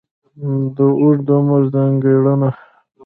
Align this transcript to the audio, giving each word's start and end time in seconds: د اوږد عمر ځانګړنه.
د 0.75 0.77
اوږد 1.01 1.27
عمر 1.37 1.61
ځانګړنه. 1.73 2.49